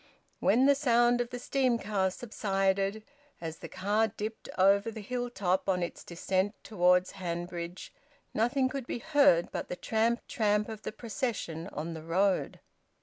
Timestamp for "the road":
11.93-12.59